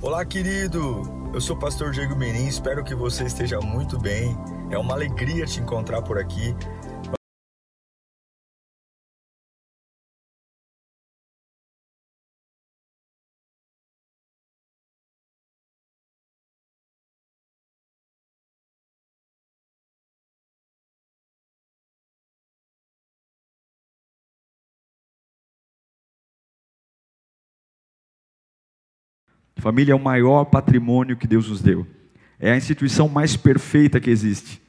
[0.00, 1.02] Olá, querido!
[1.34, 4.38] Eu sou o pastor Diego Menin, espero que você esteja muito bem.
[4.70, 6.54] É uma alegria te encontrar por aqui.
[29.58, 31.86] Família é o maior patrimônio que Deus nos deu.
[32.38, 34.62] É a instituição mais perfeita que existe.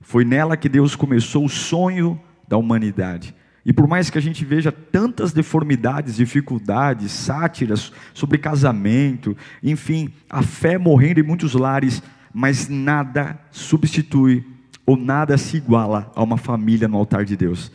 [0.00, 3.34] Foi nela que Deus começou o sonho da humanidade.
[3.64, 10.42] E por mais que a gente veja tantas deformidades, dificuldades, sátiras sobre casamento, enfim, a
[10.42, 14.44] fé morrendo em muitos lares, mas nada substitui
[14.86, 17.70] ou nada se iguala a uma família no altar de Deus.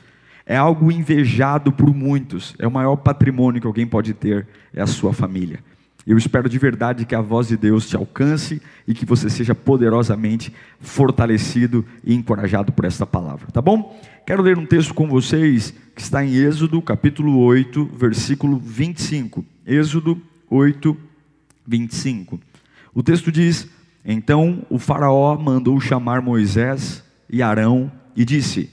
[0.46, 4.88] É algo invejado por muitos, é o maior patrimônio que alguém pode ter, é a
[4.88, 5.60] sua família.
[6.08, 9.54] Eu espero de verdade que a voz de Deus te alcance e que você seja
[9.54, 14.02] poderosamente fortalecido e encorajado por esta palavra, tá bom?
[14.26, 19.44] Quero ler um texto com vocês que está em Êxodo, capítulo 8, versículo 25.
[19.66, 20.96] Êxodo 8,
[21.68, 22.40] 25.
[22.94, 23.68] O texto diz:
[24.06, 28.70] Então o Faraó mandou chamar Moisés e Arão e disse: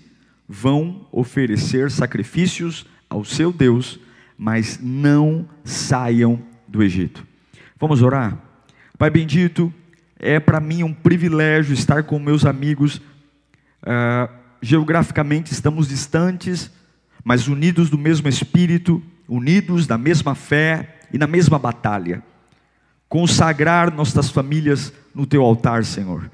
[0.49, 3.99] Vão oferecer sacrifícios ao seu Deus,
[4.39, 6.41] mas não saiam
[6.75, 7.25] do Egito.
[7.85, 8.39] Vamos orar?
[8.97, 9.71] Pai bendito,
[10.19, 12.97] é para mim um privilégio estar com meus amigos.
[13.83, 14.27] Uh,
[14.63, 16.71] geograficamente estamos distantes,
[17.23, 22.23] mas unidos do mesmo Espírito, unidos da mesma fé e na mesma batalha.
[23.07, 26.31] Consagrar nossas famílias no teu altar, Senhor.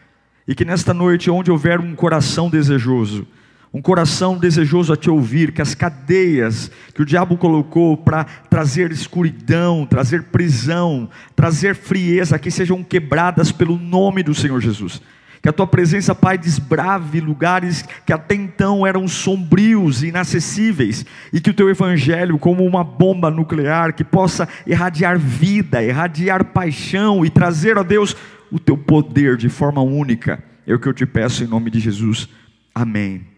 [0.46, 3.26] E que nesta noite, onde houver um coração desejoso,
[3.72, 8.90] um coração desejoso a te ouvir, que as cadeias que o diabo colocou para trazer
[8.90, 15.00] escuridão, trazer prisão, trazer frieza, que sejam quebradas pelo nome do Senhor Jesus.
[15.40, 21.40] Que a tua presença, Pai, desbrave lugares que até então eram sombrios e inacessíveis, e
[21.40, 27.30] que o teu evangelho, como uma bomba nuclear, que possa irradiar vida, irradiar paixão e
[27.30, 28.16] trazer a Deus
[28.50, 30.42] o teu poder de forma única.
[30.66, 32.28] É o que eu te peço em nome de Jesus.
[32.74, 33.29] Amém.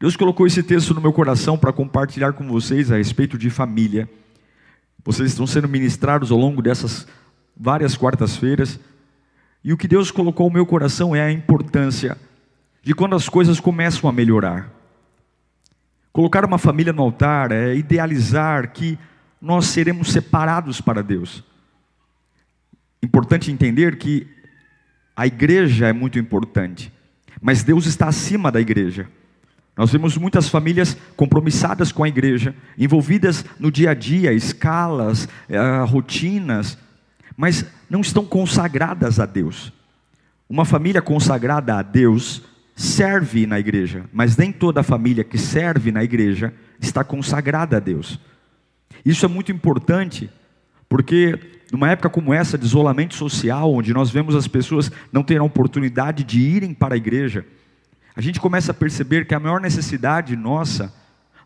[0.00, 4.08] Deus colocou esse texto no meu coração para compartilhar com vocês a respeito de família.
[5.04, 7.06] Vocês estão sendo ministrados ao longo dessas
[7.56, 8.78] várias quartas-feiras.
[9.64, 12.16] E o que Deus colocou no meu coração é a importância
[12.80, 14.70] de quando as coisas começam a melhorar.
[16.12, 18.96] Colocar uma família no altar é idealizar que
[19.42, 21.42] nós seremos separados para Deus.
[23.02, 24.28] Importante entender que
[25.16, 26.92] a igreja é muito importante,
[27.42, 29.08] mas Deus está acima da igreja.
[29.78, 35.84] Nós vemos muitas famílias compromissadas com a igreja, envolvidas no dia a dia, escalas, eh,
[35.86, 36.76] rotinas,
[37.36, 39.72] mas não estão consagradas a Deus.
[40.50, 42.42] Uma família consagrada a Deus
[42.74, 48.18] serve na igreja, mas nem toda família que serve na igreja está consagrada a Deus.
[49.04, 50.28] Isso é muito importante,
[50.88, 51.38] porque
[51.70, 55.44] numa época como essa de isolamento social, onde nós vemos as pessoas não terem a
[55.44, 57.46] oportunidade de irem para a igreja,
[58.18, 60.92] a gente começa a perceber que a maior necessidade nossa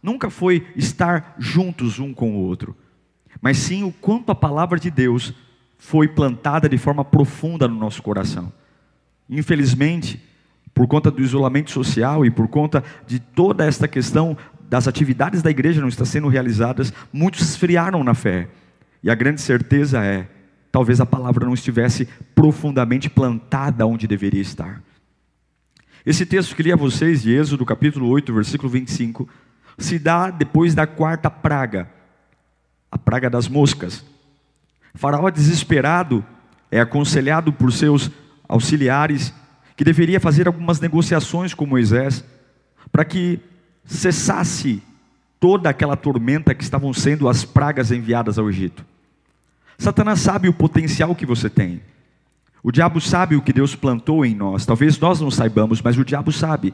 [0.02, 2.74] nunca foi estar juntos um com o outro,
[3.42, 5.34] mas sim o quanto a palavra de Deus
[5.76, 8.50] foi plantada de forma profunda no nosso coração.
[9.28, 10.18] Infelizmente,
[10.72, 15.50] por conta do isolamento social e por conta de toda esta questão das atividades da
[15.50, 18.48] igreja não estar sendo realizadas, muitos esfriaram na fé.
[19.02, 20.26] E a grande certeza é,
[20.70, 24.82] talvez a palavra não estivesse profundamente plantada onde deveria estar.
[26.04, 29.28] Esse texto que li a vocês, de Êxodo capítulo 8, versículo 25,
[29.78, 31.88] se dá depois da quarta praga,
[32.90, 34.04] a praga das moscas.
[34.94, 36.24] faraó desesperado
[36.70, 38.10] é aconselhado por seus
[38.48, 39.32] auxiliares
[39.76, 42.24] que deveria fazer algumas negociações com Moisés
[42.90, 43.40] para que
[43.84, 44.82] cessasse
[45.38, 48.84] toda aquela tormenta que estavam sendo as pragas enviadas ao Egito.
[49.78, 51.80] Satanás sabe o potencial que você tem.
[52.62, 54.64] O diabo sabe o que Deus plantou em nós.
[54.64, 56.72] Talvez nós não saibamos, mas o diabo sabe.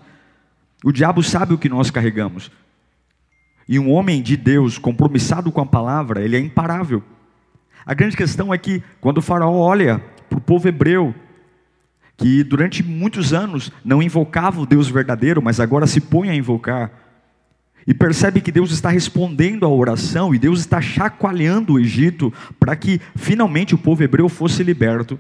[0.85, 2.51] O diabo sabe o que nós carregamos.
[3.67, 7.03] E um homem de Deus, compromissado com a palavra, ele é imparável.
[7.85, 11.15] A grande questão é que, quando o faraó olha para o povo hebreu,
[12.19, 16.91] que durante muitos anos não invocava o Deus verdadeiro, mas agora se põe a invocar,
[17.87, 22.31] e percebe que Deus está respondendo à oração, e Deus está chacoalhando o Egito,
[22.61, 25.19] para que finalmente o povo hebreu fosse liberto.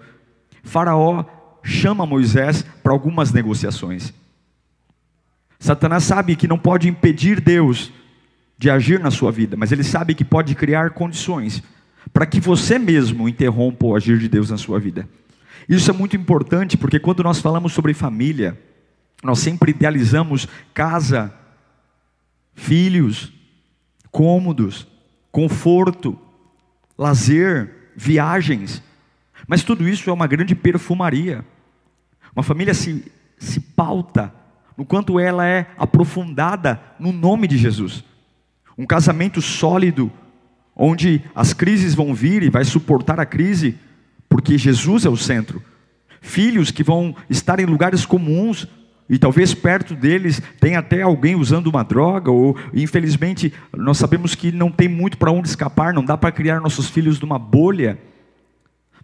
[0.68, 1.24] Faraó
[1.62, 4.12] chama Moisés para algumas negociações.
[5.58, 7.92] Satanás sabe que não pode impedir Deus
[8.56, 11.62] de agir na sua vida, mas ele sabe que pode criar condições
[12.12, 15.08] para que você mesmo interrompa o agir de Deus na sua vida.
[15.68, 18.58] Isso é muito importante porque quando nós falamos sobre família,
[19.22, 21.32] nós sempre idealizamos casa,
[22.54, 23.32] filhos,
[24.10, 24.86] cômodos,
[25.30, 26.18] conforto,
[26.96, 28.82] lazer, viagens.
[29.48, 31.42] Mas tudo isso é uma grande perfumaria.
[32.36, 34.32] Uma família se, se pauta
[34.76, 38.04] no quanto ela é aprofundada no nome de Jesus.
[38.76, 40.12] Um casamento sólido,
[40.76, 43.76] onde as crises vão vir e vai suportar a crise,
[44.28, 45.62] porque Jesus é o centro.
[46.20, 48.68] Filhos que vão estar em lugares comuns,
[49.08, 54.52] e talvez perto deles tenha até alguém usando uma droga, ou infelizmente nós sabemos que
[54.52, 57.98] não tem muito para onde escapar, não dá para criar nossos filhos numa bolha,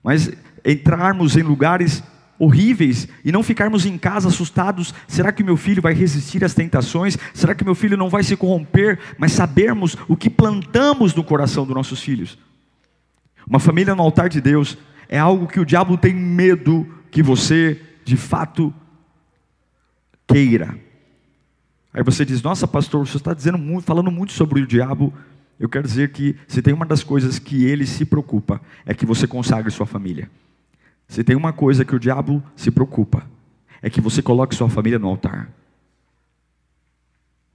[0.05, 0.31] mas
[0.65, 2.03] entrarmos em lugares
[2.39, 7.17] horríveis e não ficarmos em casa assustados: será que meu filho vai resistir às tentações?
[7.33, 8.99] Será que meu filho não vai se corromper?
[9.19, 12.39] Mas sabermos o que plantamos no coração dos nossos filhos.
[13.47, 14.77] Uma família no altar de Deus
[15.09, 18.73] é algo que o diabo tem medo que você, de fato,
[20.27, 20.79] queira.
[21.93, 25.15] Aí você diz: Nossa, pastor, você está dizendo muito, falando muito sobre o diabo.
[25.59, 29.07] Eu quero dizer que se tem uma das coisas que ele se preocupa é que
[29.07, 30.31] você consagre sua família.
[31.09, 33.27] Se tem uma coisa que o diabo se preocupa,
[33.81, 35.51] é que você coloque sua família no altar.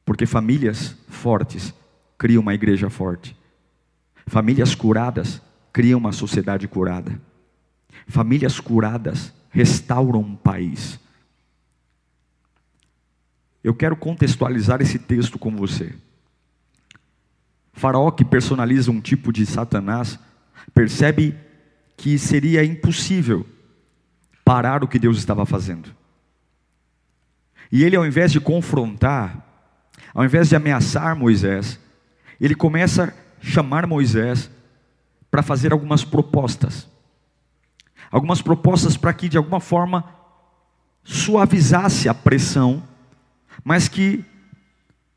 [0.05, 1.73] Porque famílias fortes
[2.17, 3.35] criam uma igreja forte.
[4.27, 5.41] Famílias curadas
[5.73, 7.19] criam uma sociedade curada.
[8.07, 10.99] Famílias curadas restauram um país.
[13.63, 15.93] Eu quero contextualizar esse texto com você.
[17.79, 20.19] Faraó, que personaliza um tipo de Satanás,
[20.73, 21.33] percebe
[21.95, 23.47] que seria impossível
[24.43, 25.95] parar o que Deus estava fazendo.
[27.71, 29.45] E ele, ao invés de confrontar,
[30.13, 31.79] ao invés de ameaçar Moisés,
[32.41, 34.51] ele começa a chamar Moisés
[35.31, 36.85] para fazer algumas propostas.
[38.11, 40.03] Algumas propostas para que, de alguma forma,
[41.05, 42.83] suavizasse a pressão,
[43.63, 44.25] mas que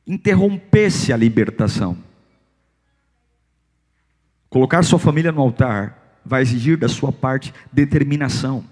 [0.06, 2.12] interrompesse a libertação.
[4.52, 8.62] Colocar sua família no altar vai exigir da sua parte determinação,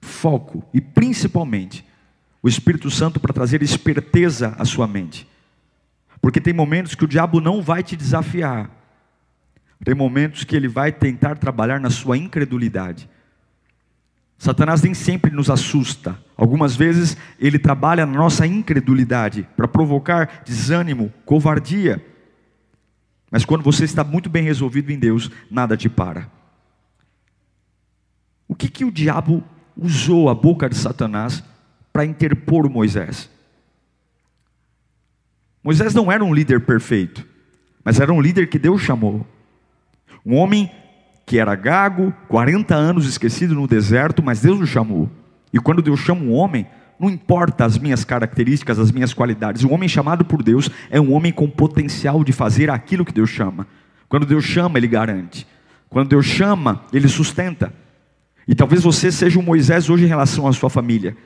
[0.00, 1.84] foco e principalmente
[2.40, 5.28] o Espírito Santo para trazer esperteza à sua mente.
[6.22, 8.70] Porque tem momentos que o diabo não vai te desafiar.
[9.84, 13.10] Tem momentos que ele vai tentar trabalhar na sua incredulidade.
[14.38, 16.16] Satanás nem sempre nos assusta.
[16.36, 22.13] Algumas vezes ele trabalha na nossa incredulidade para provocar desânimo, covardia.
[23.34, 26.30] Mas quando você está muito bem resolvido em Deus, nada te para.
[28.46, 29.42] O que, que o diabo
[29.76, 31.42] usou a boca de Satanás
[31.92, 33.28] para interpor Moisés?
[35.64, 37.26] Moisés não era um líder perfeito,
[37.84, 39.26] mas era um líder que Deus chamou.
[40.24, 40.70] Um homem
[41.26, 45.10] que era gago, 40 anos esquecido no deserto, mas Deus o chamou.
[45.52, 46.68] E quando Deus chama um homem,
[46.98, 51.12] não importa as minhas características, as minhas qualidades, um homem chamado por Deus é um
[51.12, 53.66] homem com potencial de fazer aquilo que Deus chama.
[54.08, 55.46] Quando Deus chama, Ele garante.
[55.88, 57.72] Quando Deus chama, Ele sustenta.
[58.46, 61.16] E talvez você seja um Moisés hoje em relação à sua família,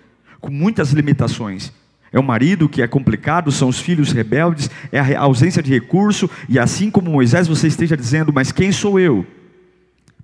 [0.40, 1.72] com muitas limitações.
[2.10, 6.30] É o marido que é complicado, são os filhos rebeldes, é a ausência de recurso,
[6.48, 9.26] e assim como Moisés você esteja dizendo: Mas quem sou eu?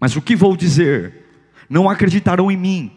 [0.01, 1.13] Mas o que vou dizer?
[1.69, 2.93] Não acreditarão em mim.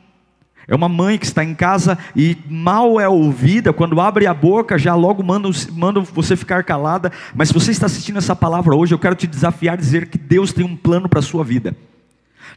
[0.68, 4.78] É uma mãe que está em casa e mal é ouvida, quando abre a boca,
[4.78, 7.10] já logo manda, você ficar calada.
[7.34, 10.18] Mas se você está assistindo essa palavra hoje, eu quero te desafiar a dizer que
[10.18, 11.74] Deus tem um plano para a sua vida.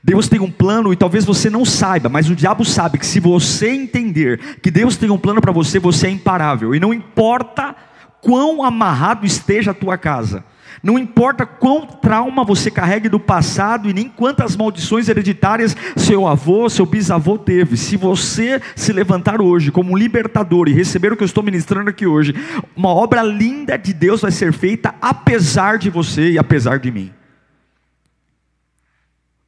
[0.03, 3.21] Deus tem um plano e talvez você não saiba, mas o diabo sabe que se
[3.21, 6.75] você entender que Deus tem um plano para você, você é imparável.
[6.75, 7.77] E não importa
[8.21, 10.45] quão amarrado esteja a tua casa,
[10.83, 16.69] não importa quão trauma você carregue do passado e nem quantas maldições hereditárias seu avô,
[16.71, 17.77] seu bisavô teve.
[17.77, 21.91] Se você se levantar hoje como um libertador e receber o que eu estou ministrando
[21.91, 22.35] aqui hoje,
[22.75, 27.13] uma obra linda de Deus vai ser feita apesar de você e apesar de mim.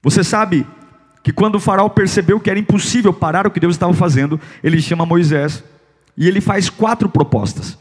[0.03, 0.67] Você sabe
[1.23, 4.83] que quando o faraó percebeu que era impossível parar o que Deus estava fazendo, ele
[4.83, 5.65] chama Moisés
[6.17, 7.79] e ele faz quatro propostas.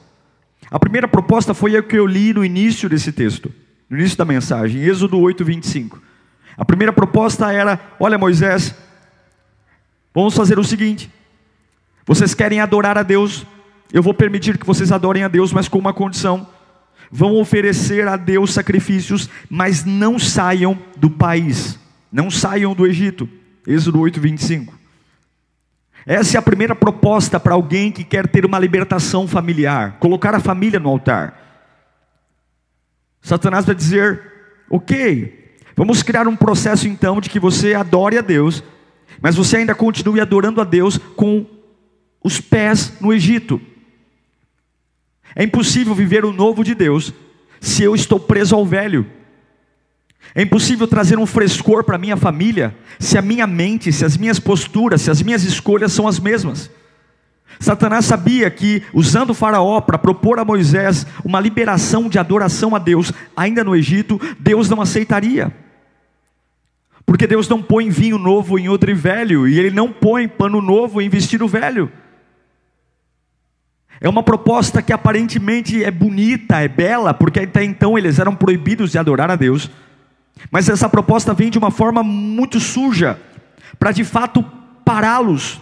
[0.71, 3.53] A primeira proposta foi a que eu li no início desse texto,
[3.89, 6.01] no início da mensagem, Êxodo 8, 25.
[6.57, 8.73] A primeira proposta era: Olha, Moisés,
[10.15, 11.11] vamos fazer o seguinte:
[12.05, 13.45] vocês querem adorar a Deus,
[13.91, 16.47] eu vou permitir que vocês adorem a Deus, mas com uma condição.
[17.13, 21.77] Vão oferecer a Deus sacrifícios, mas não saiam do país.
[22.09, 23.27] Não saiam do Egito.
[23.67, 24.80] Êxodo 8, 25.
[26.05, 30.39] Essa é a primeira proposta para alguém que quer ter uma libertação familiar, colocar a
[30.39, 31.37] família no altar.
[33.21, 34.21] Satanás vai dizer:
[34.69, 35.41] ok,
[35.75, 38.63] Vamos criar um processo então de que você adore a Deus,
[39.21, 41.45] mas você ainda continue adorando a Deus com
[42.23, 43.59] os pés no Egito.
[45.35, 47.13] É impossível viver o novo de Deus
[47.59, 49.07] se eu estou preso ao velho.
[50.33, 54.39] É impossível trazer um frescor para minha família se a minha mente, se as minhas
[54.39, 56.69] posturas, se as minhas escolhas são as mesmas.
[57.59, 63.11] Satanás sabia que, usando Faraó para propor a Moisés uma liberação de adoração a Deus,
[63.35, 65.53] ainda no Egito, Deus não aceitaria.
[67.05, 71.01] Porque Deus não põe vinho novo em outro velho, e Ele não põe pano novo
[71.01, 71.91] em vestido velho.
[73.99, 78.91] É uma proposta que aparentemente é bonita, é bela, porque até então eles eram proibidos
[78.91, 79.69] de adorar a Deus.
[80.49, 83.19] Mas essa proposta vem de uma forma muito suja,
[83.77, 84.43] para de fato
[84.83, 85.61] pará-los.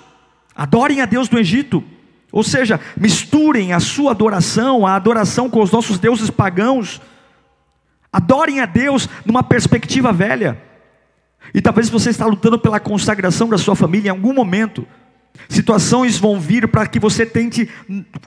[0.55, 1.83] Adorem a Deus no Egito,
[2.31, 7.01] ou seja, misturem a sua adoração, a adoração com os nossos deuses pagãos.
[8.12, 10.62] Adorem a Deus numa perspectiva velha.
[11.53, 14.86] E talvez você está lutando pela consagração da sua família em algum momento.
[15.48, 17.67] Situações vão vir para que você tente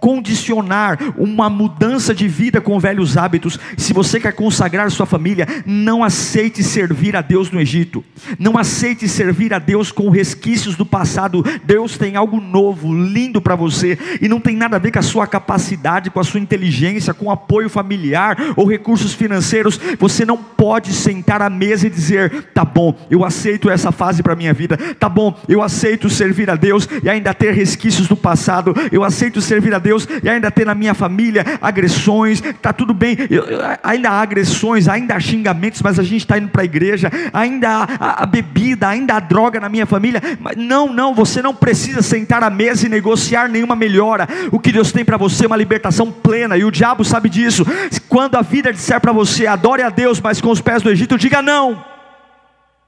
[0.01, 3.59] condicionar uma mudança de vida com velhos hábitos.
[3.77, 8.05] Se você quer consagrar sua família, não aceite servir a Deus no Egito.
[8.39, 11.45] Não aceite servir a Deus com resquícios do passado.
[11.65, 15.03] Deus tem algo novo, lindo para você e não tem nada a ver com a
[15.03, 19.79] sua capacidade, com a sua inteligência, com apoio familiar ou recursos financeiros.
[19.99, 24.35] Você não pode sentar à mesa e dizer: "Tá bom, eu aceito essa fase para
[24.35, 24.77] minha vida.
[24.99, 28.75] Tá bom, eu aceito servir a Deus e ainda ter resquícios do passado.
[28.91, 32.43] Eu aceito servir a Deus e ainda ter na minha família agressões.
[32.61, 33.45] Tá tudo bem, eu,
[33.83, 37.11] ainda há agressões, ainda há xingamentos, mas a gente está indo para a igreja.
[37.33, 40.21] Ainda há a, a bebida, ainda há droga na minha família.
[40.41, 44.29] Mas não, não, você não precisa sentar à mesa e negociar nenhuma melhora.
[44.51, 47.65] O que Deus tem para você é uma libertação plena e o diabo sabe disso.
[48.09, 51.19] Quando a vida disser para você, adore a Deus, mas com os pés do Egito,
[51.19, 51.85] diga não.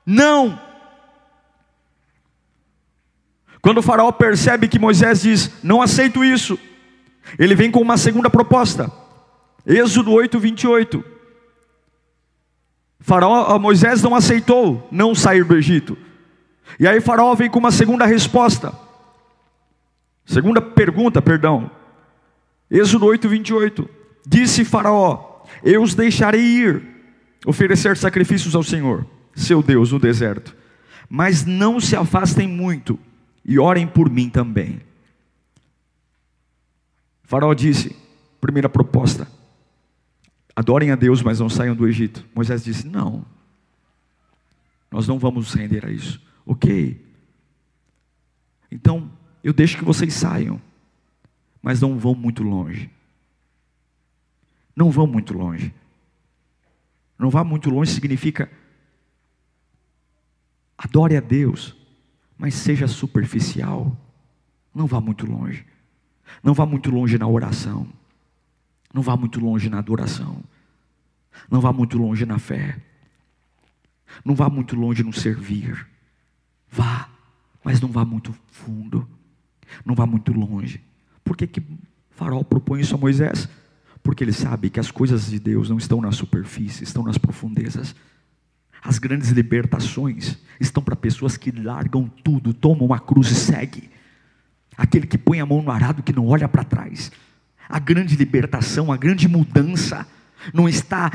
[0.07, 0.64] Não.
[3.65, 6.59] Quando o faraó percebe que Moisés diz: Não aceito isso,
[7.39, 8.93] ele vem com uma segunda proposta.
[9.65, 11.03] Êxodo 8, 28.
[13.01, 15.97] Faraó, Moisés não aceitou não sair do Egito.
[16.79, 18.75] E aí Faraó vem com uma segunda resposta.
[20.27, 21.71] Segunda pergunta, perdão.
[22.71, 23.89] Êxodo 8, 28.
[24.27, 26.83] Disse Faraó: Eu os deixarei ir,
[27.47, 30.55] oferecer sacrifícios ao Senhor, seu Deus, no deserto.
[31.09, 32.99] Mas não se afastem muito
[33.45, 34.81] e orem por mim também.
[37.25, 37.97] O faraó disse,
[38.41, 39.29] primeira proposta,
[40.55, 42.25] adorem a Deus, mas não saiam do Egito.
[42.35, 43.25] Moisés disse, não,
[44.91, 46.21] nós não vamos nos render a isso.
[46.47, 47.03] Ok,
[48.71, 49.11] então
[49.43, 50.61] eu deixo que vocês saiam,
[51.63, 52.91] mas não vão muito longe.
[54.77, 55.73] Não vão muito longe.
[57.19, 58.51] Não vá muito longe significa
[60.77, 61.75] adore a Deus,
[62.45, 63.97] mas seja superficial.
[64.75, 65.65] Não vá muito longe.
[66.43, 67.89] Não vá muito longe na oração.
[68.93, 70.45] Não vá muito longe na adoração.
[71.51, 72.79] Não vá muito longe na fé.
[74.23, 75.87] Não vá muito longe no servir.
[76.71, 77.09] Vá,
[77.65, 79.09] mas não vá muito fundo.
[79.83, 80.85] Não vá muito longe.
[81.25, 81.63] Por que, que
[82.11, 83.49] Farol propõe isso a Moisés?
[84.03, 87.97] Porque ele sabe que as coisas de Deus não estão na superfície, estão nas profundezas.
[88.85, 93.85] As grandes libertações estão para pessoas que largam tudo, tomam a cruz e seguem.
[94.77, 97.11] Aquele que põe a mão no arado que não olha para trás.
[97.67, 100.07] A grande libertação, a grande mudança
[100.53, 101.11] não está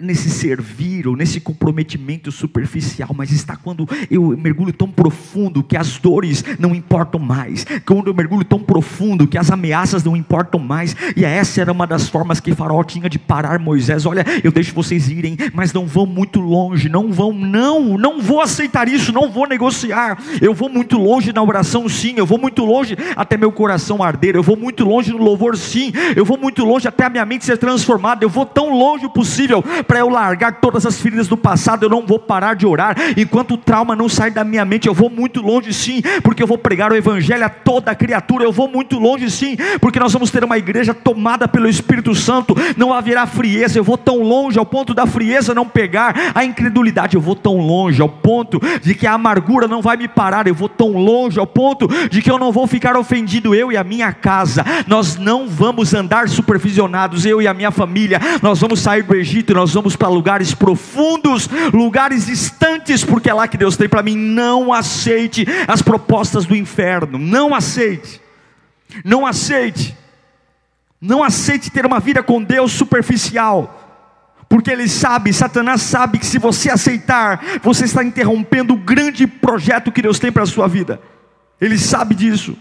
[0.00, 5.98] nesse servir ou nesse comprometimento superficial, mas está quando eu mergulho tão profundo que as
[5.98, 10.96] dores não importam mais, quando eu mergulho tão profundo que as ameaças não importam mais,
[11.16, 14.06] e essa era uma das formas que Faraó tinha de parar Moisés.
[14.06, 18.40] Olha, eu deixo vocês irem, mas não vão muito longe, não vão, não, não vou
[18.40, 20.18] aceitar isso, não vou negociar.
[20.40, 24.34] Eu vou muito longe na oração, sim, eu vou muito longe até meu coração arder,
[24.34, 27.44] eu vou muito longe no louvor, sim, eu vou muito longe até a minha mente
[27.44, 31.84] ser transformada, eu vou tão longe possível para eu largar todas as feridas do passado.
[31.84, 34.88] Eu não vou parar de orar enquanto o trauma não sair da minha mente.
[34.88, 38.44] Eu vou muito longe, sim, porque eu vou pregar o Evangelho a toda criatura.
[38.44, 42.54] Eu vou muito longe, sim, porque nós vamos ter uma igreja tomada pelo Espírito Santo.
[42.76, 43.78] Não haverá frieza.
[43.78, 47.16] Eu vou tão longe ao ponto da frieza não pegar a incredulidade.
[47.16, 50.46] Eu vou tão longe ao ponto de que a amargura não vai me parar.
[50.46, 53.76] Eu vou tão longe ao ponto de que eu não vou ficar ofendido, eu e
[53.76, 54.64] a minha casa.
[54.86, 58.20] Nós não vamos andar supervisionados, eu e a minha família.
[58.40, 63.46] Nós vamos sair do Egito, nós vamos para lugares profundos, lugares distantes, porque é lá
[63.46, 64.16] que Deus tem para mim.
[64.16, 68.22] Não aceite as propostas do inferno, não aceite,
[69.04, 69.94] não aceite,
[70.98, 73.80] não aceite ter uma vida com Deus superficial
[74.48, 79.90] porque ele sabe, Satanás sabe que se você aceitar, você está interrompendo o grande projeto
[79.90, 81.00] que Deus tem para a sua vida.
[81.58, 82.54] Ele sabe disso.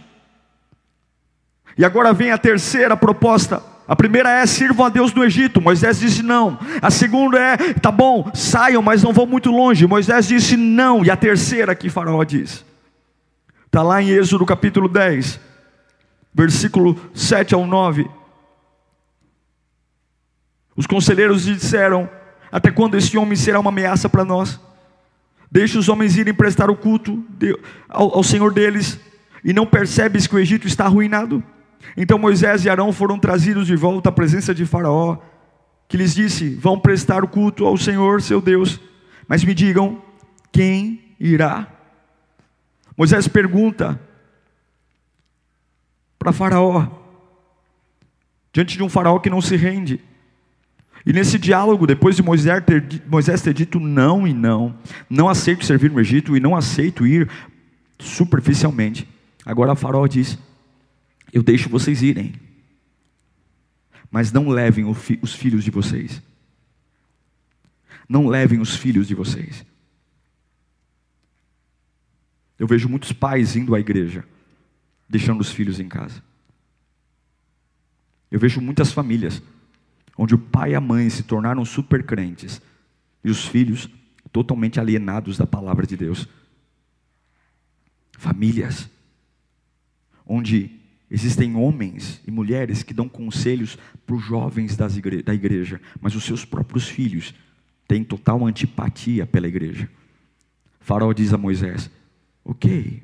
[1.77, 3.62] E agora vem a terceira proposta.
[3.88, 5.59] A primeira é sirvam a Deus no Egito.
[5.59, 6.57] Moisés disse não.
[6.81, 9.88] A segunda é, tá bom, saiam, mas não vão muito longe.
[9.88, 11.03] Moisés disse não.
[11.03, 12.63] E a terceira que Faraó diz.
[13.65, 15.39] Está lá em Êxodo capítulo 10,
[16.33, 18.09] versículo 7 ao 9.
[20.75, 22.09] Os conselheiros lhe disseram:
[22.51, 24.59] Até quando esse homem será uma ameaça para nós?
[25.50, 27.23] Deixe os homens irem prestar o culto
[27.89, 29.00] ao, ao Senhor deles,
[29.43, 31.43] e não percebes que o Egito está arruinado?
[31.95, 35.17] Então Moisés e Arão foram trazidos de volta à presença de Faraó,
[35.88, 38.79] que lhes disse: Vão prestar o culto ao Senhor seu Deus,
[39.27, 40.01] mas me digam,
[40.51, 41.67] quem irá?
[42.97, 44.00] Moisés pergunta
[46.19, 46.88] para Faraó,
[48.53, 50.00] diante de um Faraó que não se rende.
[51.05, 54.75] E nesse diálogo, depois de Moisés ter, Moisés ter dito não e não,
[55.09, 57.27] não aceito servir no Egito e não aceito ir
[57.97, 59.07] superficialmente,
[59.45, 60.38] agora Faraó diz:
[61.31, 62.33] Eu deixo vocês irem,
[64.09, 66.21] mas não levem os filhos de vocês.
[68.07, 69.65] Não levem os filhos de vocês.
[72.59, 74.25] Eu vejo muitos pais indo à igreja,
[75.07, 76.21] deixando os filhos em casa.
[78.29, 79.41] Eu vejo muitas famílias
[80.17, 82.61] onde o pai e a mãe se tornaram super crentes
[83.23, 83.89] e os filhos
[84.31, 86.27] totalmente alienados da palavra de Deus.
[88.17, 88.89] Famílias
[90.25, 90.80] onde
[91.11, 96.23] existem homens e mulheres que dão conselhos para os jovens igre da igreja, mas os
[96.23, 97.35] seus próprios filhos
[97.87, 99.87] têm total antipatia pela igreja.
[100.79, 101.91] Faraó diz a Moisés:
[102.43, 103.03] Ok,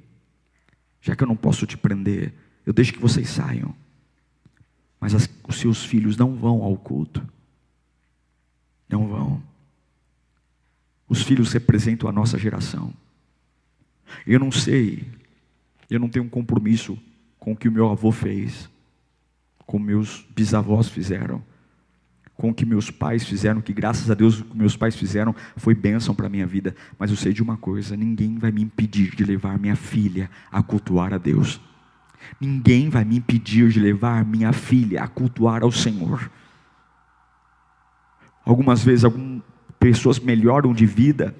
[1.01, 2.33] já que eu não posso te prender,
[2.65, 3.75] eu deixo que vocês saiam
[4.99, 7.25] mas as, os seus filhos não vão ao culto.
[8.89, 9.43] Não vão.
[11.07, 12.93] Os filhos representam a nossa geração.
[14.25, 15.05] Eu não sei,
[15.89, 16.97] eu não tenho um compromisso
[17.39, 18.69] com o que o meu avô fez,
[19.65, 21.43] com meus bisavós fizeram,
[22.35, 25.35] com o que meus pais fizeram, que graças a Deus o que meus pais fizeram
[25.55, 26.75] foi bênção para a minha vida.
[26.97, 30.61] Mas eu sei de uma coisa: ninguém vai me impedir de levar minha filha a
[30.61, 31.59] cultuar a Deus.
[32.39, 36.29] Ninguém vai me impedir de levar minha filha a cultuar ao Senhor.
[38.45, 39.41] Algumas vezes, algumas
[39.79, 41.35] pessoas melhoram de vida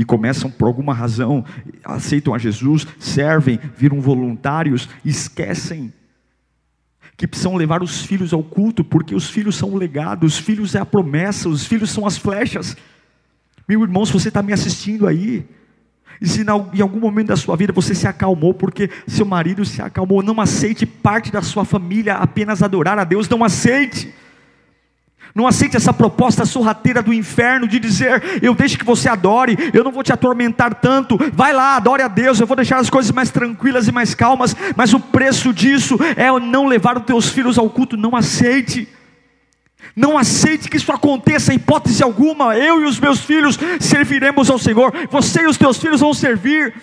[0.00, 1.44] e começam por alguma razão,
[1.84, 5.92] aceitam a Jesus, servem, viram voluntários, esquecem
[7.18, 10.74] que precisam levar os filhos ao culto, porque os filhos são o legado, os filhos
[10.74, 12.74] é a promessa, os filhos são as flechas.
[13.68, 15.46] Meu irmão, se você está me assistindo aí,
[16.18, 19.82] e se em algum momento da sua vida você se acalmou porque seu marido se
[19.82, 24.14] acalmou, não aceite parte da sua família apenas adorar a Deus, não aceite.
[25.34, 29.84] Não aceite essa proposta sorrateira do inferno de dizer: eu deixo que você adore, eu
[29.84, 31.18] não vou te atormentar tanto.
[31.32, 34.56] Vai lá, adore a Deus, eu vou deixar as coisas mais tranquilas e mais calmas.
[34.76, 37.96] Mas o preço disso é não levar os teus filhos ao culto.
[37.96, 38.88] Não aceite.
[39.94, 42.56] Não aceite que isso aconteça hipótese alguma.
[42.56, 44.92] Eu e os meus filhos serviremos ao Senhor.
[45.10, 46.74] Você e os teus filhos vão servir.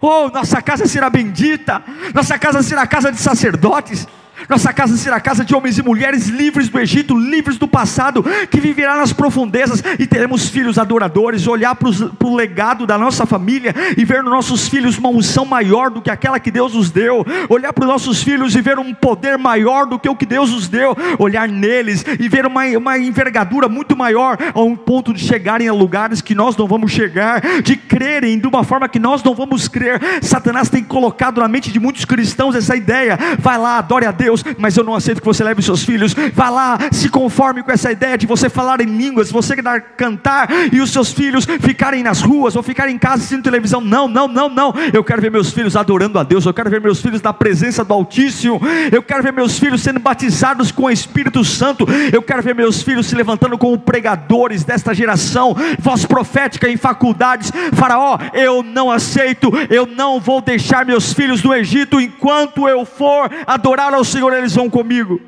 [0.00, 1.82] Oh, nossa casa será bendita.
[2.14, 4.06] Nossa casa será casa de sacerdotes.
[4.48, 8.60] Nossa casa será casa de homens e mulheres livres do Egito, livres do passado, que
[8.60, 11.46] viverá nas profundezas e teremos filhos adoradores.
[11.46, 15.90] Olhar para o legado da nossa família e ver nos nossos filhos uma unção maior
[15.90, 17.24] do que aquela que Deus nos deu.
[17.48, 20.52] Olhar para os nossos filhos e ver um poder maior do que o que Deus
[20.52, 20.96] nos deu.
[21.18, 25.72] Olhar neles e ver uma, uma envergadura muito maior, a um ponto de chegarem a
[25.72, 29.66] lugares que nós não vamos chegar, de crerem de uma forma que nós não vamos
[29.66, 30.00] crer.
[30.22, 33.18] Satanás tem colocado na mente de muitos cristãos essa ideia.
[33.38, 36.14] Vai lá, adore a Deus Deus, mas eu não aceito que você leve seus filhos.
[36.34, 39.56] Vá lá, se conforme com essa ideia de você falar em línguas, você
[39.96, 43.80] cantar e os seus filhos ficarem nas ruas ou ficarem em casa assistindo televisão.
[43.80, 44.74] Não, não, não, não.
[44.92, 46.44] Eu quero ver meus filhos adorando a Deus.
[46.44, 48.60] Eu quero ver meus filhos na presença do Altíssimo.
[48.92, 51.86] Eu quero ver meus filhos sendo batizados com o Espírito Santo.
[52.12, 57.50] Eu quero ver meus filhos se levantando como pregadores desta geração, voz profética em faculdades.
[57.72, 63.30] Faraó, eu não aceito, eu não vou deixar meus filhos no Egito enquanto eu for
[63.46, 65.20] adorar ao Senhor, eles vão comigo.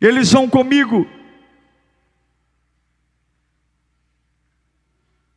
[0.00, 1.06] Eles vão comigo.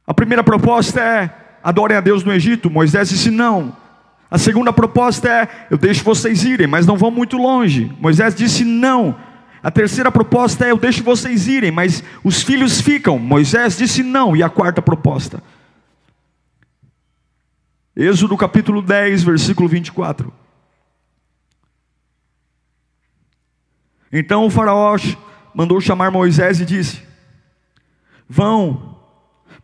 [0.06, 2.70] A primeira proposta é: adorem a Deus no Egito.
[2.70, 3.76] Moisés disse não.
[4.30, 7.92] A segunda proposta é: eu deixo vocês irem, mas não vão muito longe.
[8.00, 9.16] Moisés disse não.
[9.62, 13.18] A terceira proposta é: eu deixo vocês irem, mas os filhos ficam.
[13.20, 14.36] Moisés disse não.
[14.36, 15.42] E a quarta proposta?
[17.96, 20.34] Êxodo capítulo 10, versículo 24.
[24.16, 24.96] Então o faraó
[25.56, 27.02] mandou chamar Moisés e disse:
[28.30, 28.96] Vão,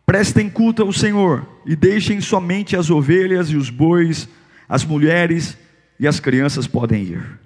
[0.04, 4.28] prestem culto ao Senhor e deixem somente as ovelhas e os bois,
[4.68, 5.56] as mulheres
[6.00, 7.38] e as crianças podem ir.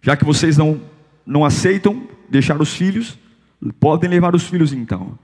[0.00, 0.80] Já que vocês não,
[1.26, 3.18] não aceitam deixar os filhos,
[3.80, 5.18] podem levar os filhos então.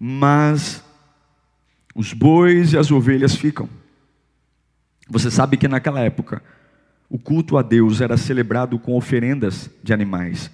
[0.00, 0.82] Mas
[1.94, 3.68] os bois e as ovelhas ficam.
[5.10, 6.42] Você sabe que naquela época
[7.08, 10.50] o culto a Deus era celebrado com oferendas de animais.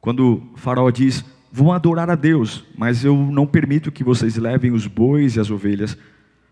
[0.00, 4.86] Quando faraó diz: Vão adorar a Deus, mas eu não permito que vocês levem os
[4.86, 5.96] bois e as ovelhas.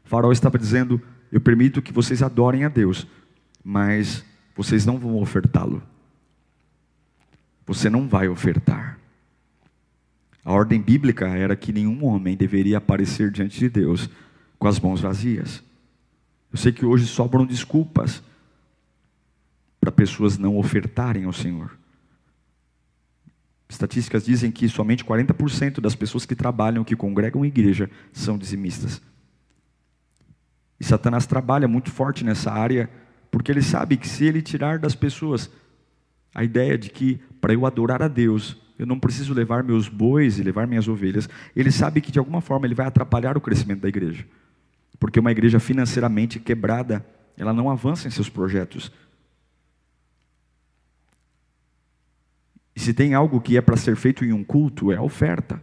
[0.04, 1.00] Faraó estava dizendo:
[1.32, 3.06] Eu permito que vocês adorem a Deus,
[3.62, 5.82] mas vocês não vão ofertá-lo.
[7.66, 8.98] Você não vai ofertar.
[10.44, 14.10] A ordem bíblica era que nenhum homem deveria aparecer diante de Deus
[14.58, 15.62] com as mãos vazias.
[16.52, 18.22] Eu sei que hoje sobram desculpas
[19.84, 21.76] para pessoas não ofertarem ao Senhor.
[23.68, 29.02] Estatísticas dizem que somente 40% das pessoas que trabalham, que congregam em igreja, são dizimistas.
[30.80, 32.88] E Satanás trabalha muito forte nessa área,
[33.30, 35.50] porque ele sabe que se ele tirar das pessoas
[36.34, 40.38] a ideia de que para eu adorar a Deus, eu não preciso levar meus bois
[40.38, 43.80] e levar minhas ovelhas, ele sabe que de alguma forma ele vai atrapalhar o crescimento
[43.80, 44.24] da igreja.
[44.98, 47.04] Porque uma igreja financeiramente quebrada,
[47.36, 48.90] ela não avança em seus projetos.
[52.74, 55.62] E se tem algo que é para ser feito em um culto, é a oferta,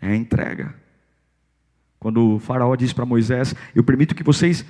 [0.00, 0.74] é a entrega.
[1.98, 4.64] Quando o Faraó diz para Moisés: Eu permito que vocês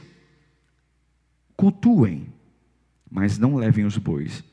[1.57, 2.33] cultuem,
[3.11, 4.45] mas não levem os bois,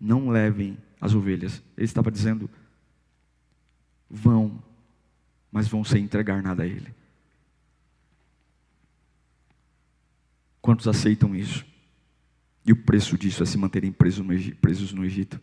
[0.00, 1.62] não levem as ovelhas.
[1.76, 2.48] Ele estava dizendo:
[4.08, 4.62] Vão,
[5.50, 6.94] mas vão sem entregar nada a Ele.
[10.60, 11.66] Quantos aceitam isso?
[12.66, 15.38] E o preço disso é se manterem presos no Egito.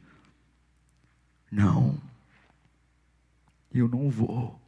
[1.52, 1.96] Não,
[3.74, 4.60] eu não vou.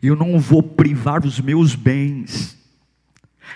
[0.00, 2.56] Eu não vou privar os meus bens.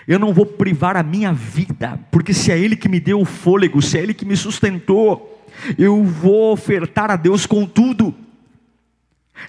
[0.05, 3.25] Eu não vou privar a minha vida, porque se é Ele que me deu o
[3.25, 5.45] fôlego, se é Ele que me sustentou,
[5.77, 8.13] eu vou ofertar a Deus com tudo.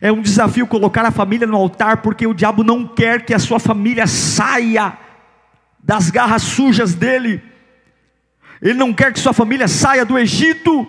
[0.01, 3.39] É um desafio colocar a família no altar, porque o diabo não quer que a
[3.39, 4.97] sua família saia
[5.83, 7.43] das garras sujas dele.
[8.61, 10.87] Ele não quer que sua família saia do Egito.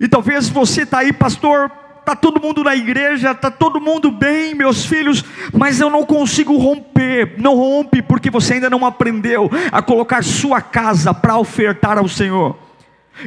[0.00, 4.54] E talvez você está aí, pastor, está todo mundo na igreja, está todo mundo bem,
[4.54, 7.34] meus filhos, mas eu não consigo romper.
[7.36, 12.56] Não rompe porque você ainda não aprendeu a colocar sua casa para ofertar ao Senhor.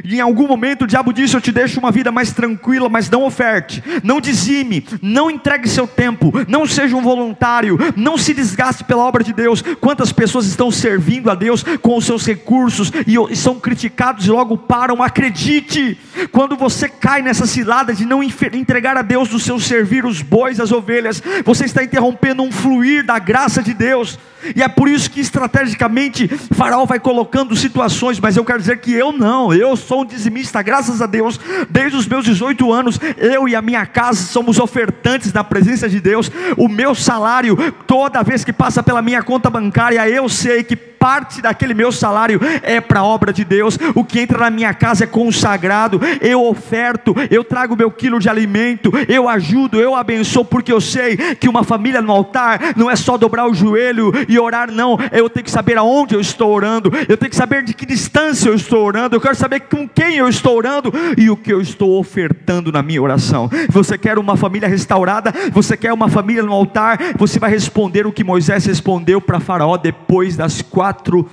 [0.02, 3.10] E em algum momento o diabo disse: Eu te deixo uma vida mais tranquila, mas
[3.10, 8.84] não oferte, não dizime, não entregue seu tempo, não seja um voluntário, não se desgaste
[8.84, 9.62] pela obra de Deus.
[9.80, 14.56] Quantas pessoas estão servindo a Deus com os seus recursos e são criticados e logo
[14.56, 15.02] param?
[15.02, 15.98] Acredite,
[16.32, 20.60] quando você cai nessa cilada de não entregar a Deus do seu servir os bois,
[20.60, 24.18] as ovelhas, você está interrompendo um fluir da graça de Deus.
[24.54, 28.92] E é por isso que estrategicamente Faraó vai colocando situações, mas eu quero dizer que
[28.92, 31.38] eu não, eu sou um dizimista, graças a Deus,
[31.70, 36.00] desde os meus 18 anos, eu e a minha casa somos ofertantes na presença de
[36.00, 36.30] Deus.
[36.56, 41.42] O meu salário, toda vez que passa pela minha conta bancária, eu sei que parte
[41.42, 43.78] daquele meu salário é para a obra de Deus.
[43.94, 46.00] O que entra na minha casa é consagrado.
[46.18, 51.18] Eu oferto, eu trago meu quilo de alimento, eu ajudo, eu abençoo, porque eu sei
[51.34, 54.98] que uma família no altar não é só dobrar o joelho e orar, não.
[55.12, 58.48] Eu tenho que saber aonde eu estou orando, eu tenho que saber de que distância
[58.48, 61.60] eu estou orando, eu quero saber com quem eu estou orando e o que eu
[61.60, 63.50] estou ofertando na minha oração.
[63.70, 65.32] Você quer uma família restaurada?
[65.52, 66.98] Você quer uma família no altar?
[67.18, 71.28] Você vai responder o que Moisés respondeu para Faraó depois das quatro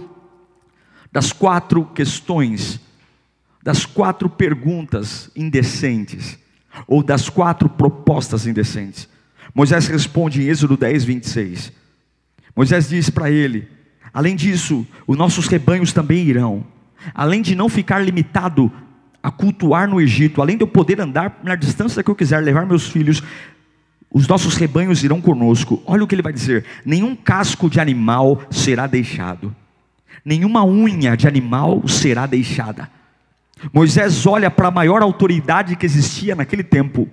[1.12, 2.80] das quatro questões,
[3.62, 6.39] das quatro perguntas indecentes,
[6.88, 9.10] ou das quatro propostas indecentes.
[9.54, 11.74] Moisés responde em Êxodo 10, 26.
[12.56, 13.67] Moisés diz para ele:
[14.13, 16.65] além disso, os nossos rebanhos também irão,
[17.14, 18.72] além de não ficar limitado
[19.22, 22.66] a cultuar no Egito, além de eu poder andar na distância que eu quiser, levar
[22.66, 23.22] meus filhos,
[24.12, 25.82] os nossos rebanhos irão conosco.
[25.86, 29.56] Olha o que ele vai dizer: nenhum casco de animal será deixado,
[30.26, 32.90] nenhuma unha de animal será deixada.
[33.72, 37.08] Moisés olha para a maior autoridade que existia naquele tempo.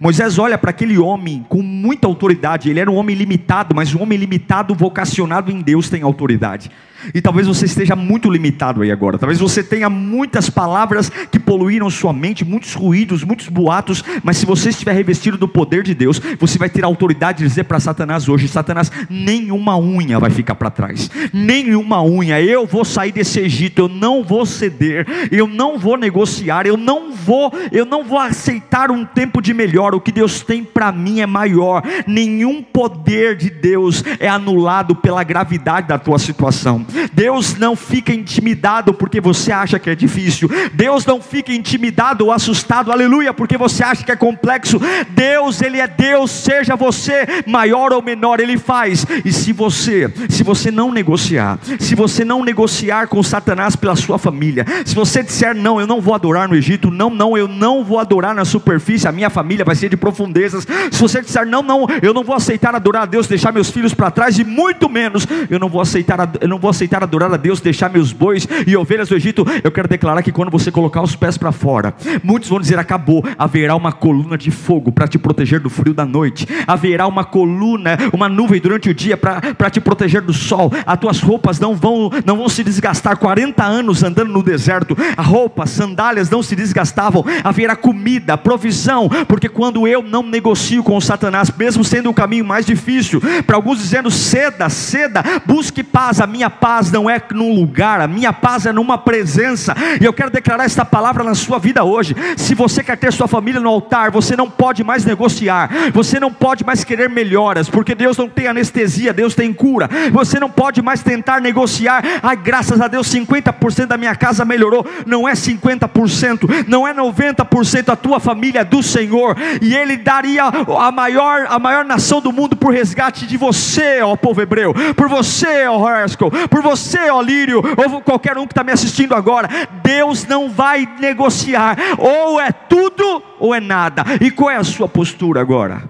[0.00, 2.68] Moisés olha para aquele homem com muita autoridade.
[2.68, 6.70] Ele era um homem limitado, mas um homem limitado, vocacionado em Deus, tem autoridade.
[7.14, 9.18] E talvez você esteja muito limitado aí agora.
[9.18, 14.02] Talvez você tenha muitas palavras que poluíram sua mente, muitos ruídos, muitos boatos.
[14.22, 17.64] Mas se você estiver revestido do poder de Deus, você vai ter autoridade de dizer
[17.64, 22.40] para Satanás hoje: Satanás, nenhuma unha vai ficar para trás, nenhuma unha.
[22.40, 27.12] Eu vou sair desse Egito, eu não vou ceder, eu não vou negociar, eu não
[27.12, 29.94] vou, eu não vou aceitar um tempo de melhor.
[29.94, 31.82] O que Deus tem para mim é maior.
[32.06, 36.84] Nenhum poder de Deus é anulado pela gravidade da tua situação.
[37.12, 40.48] Deus não fica intimidado porque você acha que é difícil.
[40.72, 44.80] Deus não fica intimidado ou assustado, aleluia, porque você acha que é complexo.
[45.10, 49.06] Deus, Ele é Deus, seja você maior ou menor, Ele faz.
[49.24, 54.18] E se você, se você não negociar, se você não negociar com Satanás pela sua
[54.18, 57.84] família, se você disser não, eu não vou adorar no Egito, não, não, eu não
[57.84, 60.66] vou adorar na superfície, a minha família vai ser de profundezas.
[60.90, 63.94] Se você disser não, não, eu não vou aceitar adorar a Deus, deixar meus filhos
[63.94, 67.36] para trás e muito menos, eu não vou aceitar, eu não vou aceitar adorar a
[67.36, 69.44] Deus, deixar meus bois e ovelhas do Egito.
[69.64, 73.24] Eu quero declarar que quando você colocar os pés para fora, muitos vão dizer: acabou.
[73.38, 77.96] Haverá uma coluna de fogo para te proteger do frio da noite, haverá uma coluna,
[78.12, 80.70] uma nuvem durante o dia para te proteger do sol.
[80.84, 83.16] As tuas roupas não vão, não vão se desgastar.
[83.16, 87.24] 40 anos andando no deserto, a roupa, sandálias não se desgastavam.
[87.42, 92.44] Haverá comida, provisão, porque quando eu não negocio com o Satanás, mesmo sendo o caminho
[92.44, 96.20] mais difícil, para alguns dizendo ceda, ceda, busque paz.
[96.20, 99.74] A minha paz não é num lugar, a minha paz é numa presença.
[100.00, 102.16] E eu quero declarar esta palavra na sua vida hoje.
[102.36, 106.32] Se você quer ter sua família no altar, você não pode mais negociar, você não
[106.32, 109.88] pode mais querer melhoras, porque Deus não tem anestesia, Deus tem cura.
[110.12, 112.02] Você não pode mais tentar negociar.
[112.22, 114.84] Ai, graças a Deus, 50% da minha casa melhorou.
[115.06, 120.44] Não é 50%, não é 90% a tua família é do Senhor, e Ele daria
[120.44, 125.08] a maior, a maior nação do mundo por resgate de você, ó povo hebreu, por
[125.08, 129.48] você, ó Haskell, por você, ó Lírio, ou qualquer um que está me assistindo agora.
[129.82, 134.04] Deus não vai negociar, ou é tudo ou é nada.
[134.20, 135.88] E qual é a sua postura agora?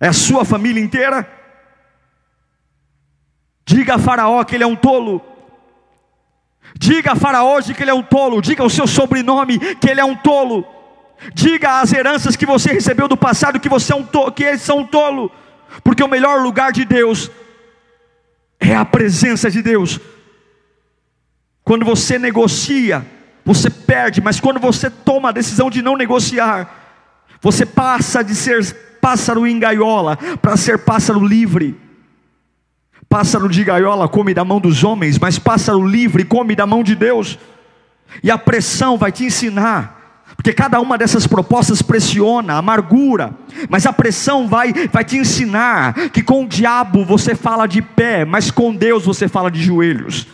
[0.00, 1.28] É a sua família inteira?
[3.64, 5.22] Diga a Faraó que ele é um tolo.
[6.76, 8.40] Diga a Faraó hoje que ele é um tolo.
[8.42, 10.66] Diga o seu sobrenome que ele é um tolo.
[11.32, 14.62] Diga as heranças que você recebeu do passado que você é um tolo, que eles
[14.62, 15.30] são um tolo.
[15.84, 17.30] Porque o melhor lugar de Deus
[18.62, 19.98] é a presença de Deus.
[21.64, 23.04] Quando você negocia,
[23.44, 26.82] você perde, mas quando você toma a decisão de não negociar,
[27.40, 31.78] você passa de ser pássaro em gaiola para ser pássaro livre.
[33.08, 36.94] Pássaro de gaiola come da mão dos homens, mas pássaro livre come da mão de
[36.94, 37.38] Deus.
[38.22, 40.01] E a pressão vai te ensinar
[40.36, 43.32] porque cada uma dessas propostas pressiona, amargura,
[43.68, 48.24] mas a pressão vai, vai te ensinar que com o diabo você fala de pé,
[48.24, 50.26] mas com Deus você fala de joelhos.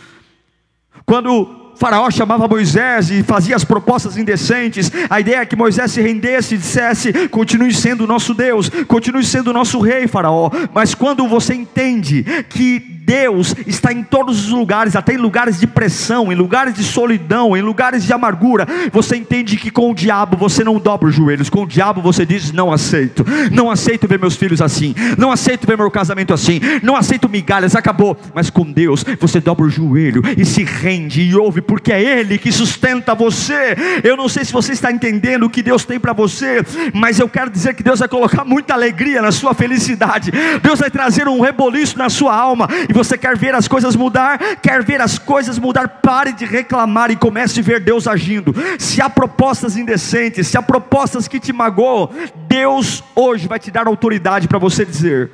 [1.05, 4.91] Quando Faraó chamava Moisés e fazia as propostas indecentes.
[5.09, 9.23] A ideia é que Moisés se rendesse e dissesse: continue sendo o nosso Deus, continue
[9.23, 10.51] sendo o nosso rei, Faraó.
[10.73, 15.65] Mas quando você entende que Deus está em todos os lugares, até em lugares de
[15.65, 20.37] pressão, em lugares de solidão, em lugares de amargura, você entende que com o diabo
[20.37, 24.19] você não dobra os joelhos, com o diabo você diz: não aceito, não aceito ver
[24.19, 28.15] meus filhos assim, não aceito ver meu casamento assim, não aceito migalhas, acabou.
[28.31, 32.37] Mas com Deus você dobra o joelho e se rende e ouve porque é Ele
[32.37, 33.75] que sustenta você.
[34.03, 37.27] Eu não sei se você está entendendo o que Deus tem para você, mas eu
[37.27, 41.41] quero dizer que Deus vai colocar muita alegria na sua felicidade, Deus vai trazer um
[41.41, 45.57] reboliço na sua alma, e você quer ver as coisas mudar, quer ver as coisas
[45.57, 48.53] mudar, pare de reclamar e comece a ver Deus agindo.
[48.77, 52.09] Se há propostas indecentes, se há propostas que te magoam,
[52.47, 55.31] Deus hoje vai te dar autoridade para você dizer: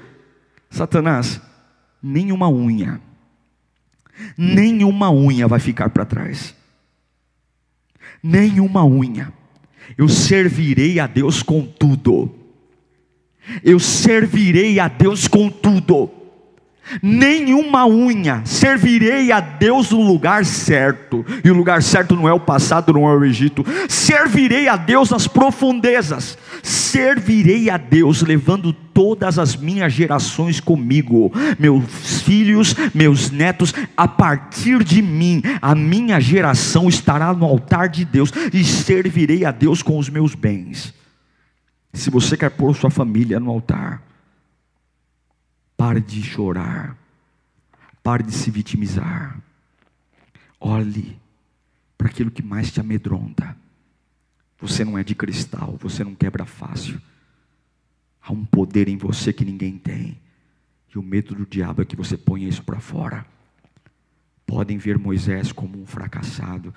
[0.70, 1.42] Satanás,
[2.02, 3.02] nenhuma unha
[4.38, 6.56] nenhuma unha vai ficar para trás.
[8.22, 9.32] Nenhuma unha.
[9.98, 12.34] Eu servirei a Deus com tudo.
[13.64, 16.10] Eu servirei a Deus com tudo
[17.02, 22.40] nenhuma unha, servirei a Deus no lugar certo, e o lugar certo não é o
[22.40, 29.38] passado, não é o Egito, servirei a Deus nas profundezas, servirei a Deus levando todas
[29.38, 36.88] as minhas gerações comigo, meus filhos, meus netos, a partir de mim, a minha geração
[36.88, 40.94] estará no altar de Deus, e servirei a Deus com os meus bens.
[41.94, 44.02] Se você quer pôr sua família no altar,
[45.96, 46.98] Pare de chorar.
[48.04, 49.42] Pare de se vitimizar.
[50.60, 51.18] Olhe
[51.98, 53.56] para aquilo que mais te amedronta.
[54.60, 57.02] Você não é de cristal, você não quebra fácil.
[58.22, 60.20] Há um poder em você que ninguém tem.
[60.94, 63.26] E o medo do diabo é que você ponha isso para fora.
[64.46, 66.76] podem ver Moisés como um fracassado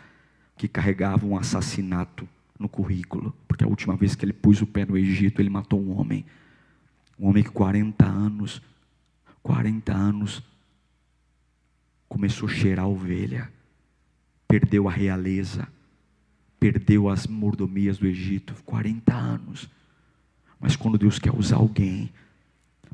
[0.56, 4.86] que carregava um assassinato no currículo, porque a última vez que ele pôs o pé
[4.86, 6.24] no Egito, ele matou um homem.
[7.18, 8.62] Um homem que 40 anos,
[9.48, 10.42] 40 anos,
[12.06, 13.50] começou a cheirar ovelha,
[14.46, 15.66] perdeu a realeza,
[16.60, 19.66] perdeu as mordomias do Egito, 40 anos.
[20.60, 22.12] Mas quando Deus quer usar alguém,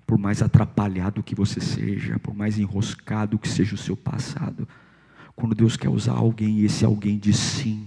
[0.07, 4.69] por mais atrapalhado que você seja, por mais enroscado que seja o seu passado,
[5.35, 7.85] quando Deus quer usar alguém e esse alguém diz sim,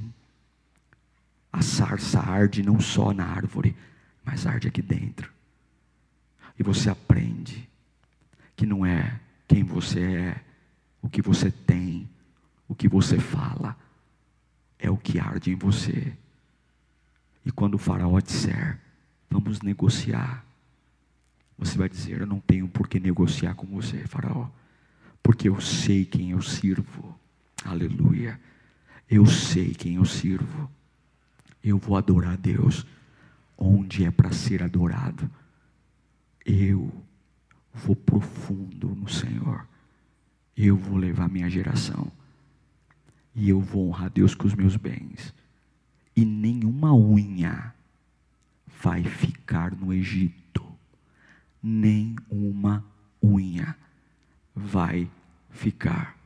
[1.53, 3.73] a sarça arde não só na árvore,
[4.25, 5.31] mas arde aqui dentro.
[6.59, 7.65] E você aprende
[8.57, 9.17] que não é
[9.47, 10.41] quem você é,
[11.01, 12.09] o que você tem,
[12.67, 13.77] o que você fala,
[14.77, 16.13] é o que arde em você.
[17.45, 18.77] E quando o faraó disser,
[19.29, 20.45] vamos negociar,
[21.57, 24.47] você vai dizer: Eu não tenho por que negociar com você, Faraó,
[25.23, 27.17] porque eu sei quem eu sirvo.
[27.65, 28.39] Aleluia.
[29.09, 30.69] Eu sei quem eu sirvo.
[31.63, 32.85] Eu vou adorar Deus
[33.57, 35.29] onde é para ser adorado.
[36.45, 36.91] Eu
[37.77, 39.67] vou profundo no Senhor.
[40.55, 42.11] Eu vou levar minha geração.
[43.35, 45.33] E eu vou honrar Deus com os meus bens.
[46.15, 47.73] E nenhuma unha
[48.65, 50.37] vai ficar no Egito
[51.61, 52.83] nem uma
[53.21, 53.75] unha
[54.55, 55.09] vai
[55.49, 56.17] ficar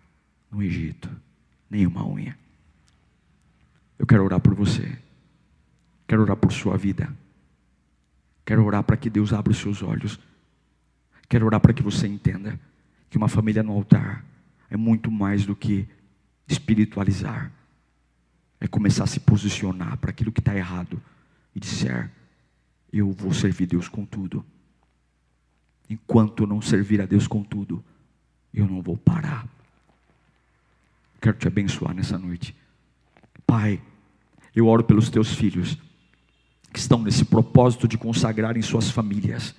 [0.51, 1.09] no Egito.
[1.69, 2.37] Nenhuma unha.
[3.97, 4.97] Eu quero orar por você.
[6.07, 7.15] Quero orar por sua vida.
[8.45, 10.19] Quero orar para que Deus abra os seus olhos.
[11.31, 12.59] Quero orar para que você entenda
[13.09, 14.25] que uma família no altar
[14.69, 15.87] é muito mais do que
[16.45, 17.49] espiritualizar.
[18.59, 21.01] É começar a se posicionar para aquilo que está errado
[21.55, 22.11] e disser:
[22.91, 24.45] Eu vou servir Deus com tudo
[25.91, 27.83] enquanto não servir a Deus com tudo,
[28.53, 29.45] eu não vou parar.
[31.19, 32.55] Quero te abençoar nessa noite.
[33.45, 33.81] Pai,
[34.55, 35.77] eu oro pelos teus filhos
[36.71, 39.53] que estão nesse propósito de consagrarem suas famílias,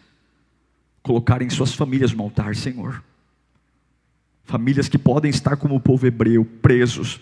[1.03, 3.03] colocarem suas famílias no altar, Senhor.
[4.45, 7.21] Famílias que podem estar como o povo hebreu, presos,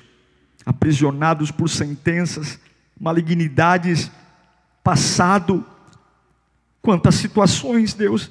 [0.65, 2.59] aprisionados por sentenças,
[2.99, 4.11] malignidades,
[4.83, 5.65] passado,
[6.83, 8.31] quantas situações, Deus,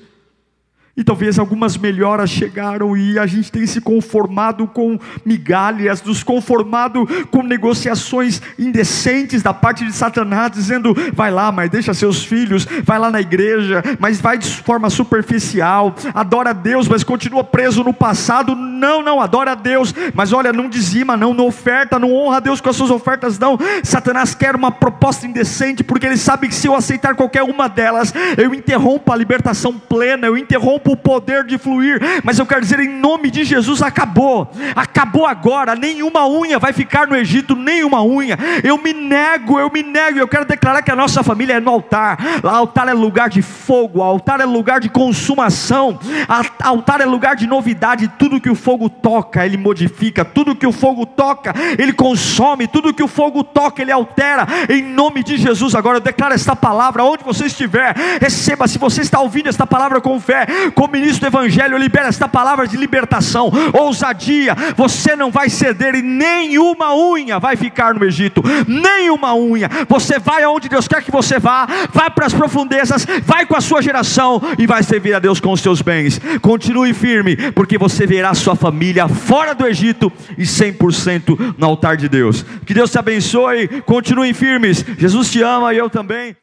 [0.99, 7.07] e talvez algumas melhoras chegaram e a gente tem se conformado com migalhas, nos conformado
[7.31, 12.99] com negociações indecentes da parte de Satanás, dizendo: vai lá, mas deixa seus filhos, vai
[12.99, 17.93] lá na igreja, mas vai de forma superficial, adora a Deus, mas continua preso no
[17.93, 18.53] passado.
[18.53, 22.41] Não, não, adora a Deus, mas olha, não dizima, não, não oferta, não honra a
[22.41, 23.57] Deus com as suas ofertas, não.
[23.83, 28.13] Satanás quer uma proposta indecente, porque ele sabe que se eu aceitar qualquer uma delas,
[28.38, 32.80] eu interrompo a libertação plena, eu interrompo o poder de fluir, mas eu quero dizer,
[32.80, 38.38] em nome de Jesus, acabou, acabou agora, nenhuma unha vai ficar no Egito, nenhuma unha,
[38.63, 41.71] eu me nego, eu me nego, eu quero declarar que a nossa família é no
[41.71, 47.02] altar, o altar é lugar de fogo, o altar é lugar de consumação, o altar
[47.02, 51.06] é lugar de novidade, tudo que o fogo toca, ele modifica, tudo que o fogo
[51.06, 55.97] toca, ele consome, tudo que o fogo toca, ele altera, em nome de Jesus, agora
[55.97, 60.19] eu declaro esta palavra, onde você estiver, receba, se você está ouvindo esta palavra com
[60.19, 64.55] fé, como ministro do Evangelho, eu libero esta palavra de libertação, ousadia.
[64.75, 69.69] Você não vai ceder e nenhuma unha vai ficar no Egito, nenhuma unha.
[69.88, 73.62] Você vai aonde Deus quer que você vá, vai para as profundezas, vai com a
[73.62, 76.19] sua geração e vai servir a Deus com os seus bens.
[76.41, 82.08] Continue firme, porque você verá sua família fora do Egito e 100% no altar de
[82.08, 82.45] Deus.
[82.65, 84.86] Que Deus te abençoe, continue firmes.
[84.97, 86.39] Jesus te ama e eu também.